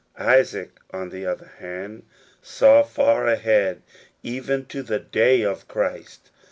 [0.17, 2.07] Isaac, on the other hand,
[2.41, 3.83] saw far ahead,
[4.23, 6.31] even to the day of Christ.